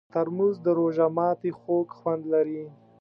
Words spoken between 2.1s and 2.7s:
لري.